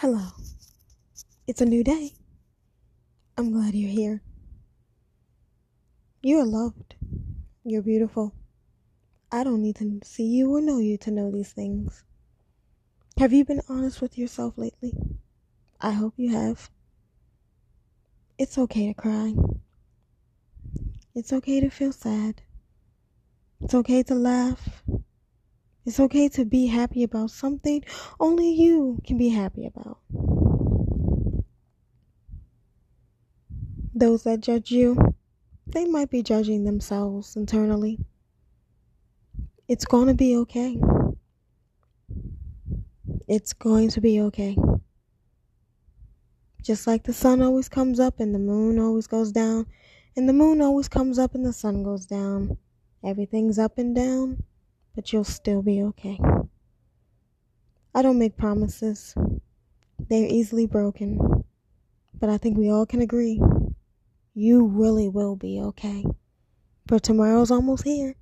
Hello. 0.00 0.28
It's 1.46 1.60
a 1.60 1.66
new 1.66 1.84
day. 1.84 2.12
I'm 3.36 3.52
glad 3.52 3.74
you're 3.74 3.90
here. 3.90 4.22
You 6.22 6.38
are 6.38 6.46
loved. 6.46 6.94
You're 7.64 7.82
beautiful. 7.82 8.32
I 9.30 9.44
don't 9.44 9.60
need 9.60 9.76
to 9.76 10.00
see 10.02 10.24
you 10.24 10.56
or 10.56 10.62
know 10.62 10.78
you 10.78 10.96
to 10.96 11.10
know 11.10 11.30
these 11.30 11.52
things. 11.52 12.02
Have 13.18 13.34
you 13.34 13.44
been 13.44 13.60
honest 13.68 14.00
with 14.00 14.16
yourself 14.16 14.56
lately? 14.56 14.94
I 15.82 15.90
hope 15.90 16.14
you 16.16 16.30
have. 16.30 16.70
It's 18.38 18.56
okay 18.56 18.86
to 18.86 18.94
cry. 18.94 19.34
It's 21.14 21.30
okay 21.30 21.60
to 21.60 21.68
feel 21.68 21.92
sad. 21.92 22.40
It's 23.60 23.74
okay 23.74 24.02
to 24.04 24.14
laugh. 24.14 24.82
It's 25.90 25.98
okay 25.98 26.28
to 26.28 26.44
be 26.44 26.66
happy 26.66 27.02
about 27.02 27.32
something 27.32 27.84
only 28.20 28.48
you 28.48 29.00
can 29.04 29.18
be 29.18 29.28
happy 29.28 29.66
about. 29.66 29.98
Those 33.92 34.22
that 34.22 34.40
judge 34.40 34.70
you, 34.70 34.96
they 35.66 35.86
might 35.86 36.08
be 36.08 36.22
judging 36.22 36.62
themselves 36.62 37.34
internally. 37.34 37.98
It's 39.66 39.84
going 39.84 40.06
to 40.06 40.14
be 40.14 40.36
okay. 40.36 40.80
It's 43.26 43.52
going 43.52 43.88
to 43.88 44.00
be 44.00 44.20
okay. 44.20 44.56
Just 46.62 46.86
like 46.86 47.02
the 47.02 47.12
sun 47.12 47.42
always 47.42 47.68
comes 47.68 47.98
up 47.98 48.20
and 48.20 48.32
the 48.32 48.38
moon 48.38 48.78
always 48.78 49.08
goes 49.08 49.32
down, 49.32 49.66
and 50.16 50.28
the 50.28 50.34
moon 50.34 50.62
always 50.62 50.86
comes 50.86 51.18
up 51.18 51.34
and 51.34 51.44
the 51.44 51.52
sun 51.52 51.82
goes 51.82 52.06
down. 52.06 52.58
Everything's 53.02 53.58
up 53.58 53.76
and 53.76 53.92
down 53.92 54.44
but 54.94 55.12
you'll 55.12 55.24
still 55.24 55.62
be 55.62 55.82
okay. 55.82 56.18
I 57.94 58.02
don't 58.02 58.18
make 58.18 58.36
promises, 58.36 59.14
they're 60.08 60.26
easily 60.26 60.66
broken, 60.66 61.44
but 62.18 62.28
I 62.28 62.38
think 62.38 62.56
we 62.56 62.70
all 62.70 62.86
can 62.86 63.00
agree 63.00 63.40
you 64.34 64.64
really 64.64 65.08
will 65.08 65.36
be 65.36 65.60
okay. 65.60 66.04
For 66.86 66.98
tomorrow's 66.98 67.50
almost 67.50 67.84
here, 67.84 68.14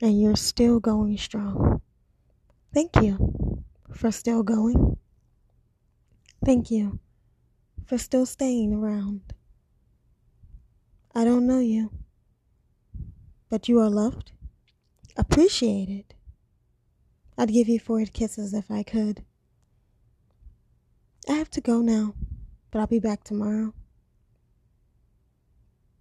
and 0.00 0.20
you're 0.20 0.36
still 0.36 0.80
going 0.80 1.18
strong. 1.18 1.80
Thank 2.72 2.96
you 2.96 3.64
for 3.92 4.10
still 4.10 4.42
going. 4.42 4.96
Thank 6.44 6.70
you 6.70 7.00
for 7.84 7.98
still 7.98 8.24
staying 8.24 8.72
around. 8.72 9.20
I 11.14 11.24
don't 11.24 11.46
know 11.46 11.58
you, 11.58 11.90
but 13.48 13.68
you 13.68 13.80
are 13.80 13.90
loved 13.90 14.32
appreciated. 15.20 16.14
I'd 17.36 17.52
give 17.52 17.68
you 17.68 17.78
four 17.78 18.04
kisses 18.06 18.54
if 18.54 18.70
I 18.70 18.82
could. 18.82 19.24
I 21.28 21.34
have 21.34 21.50
to 21.50 21.60
go 21.60 21.80
now, 21.80 22.14
but 22.70 22.80
I'll 22.80 22.86
be 22.86 22.98
back 22.98 23.22
tomorrow. 23.22 23.74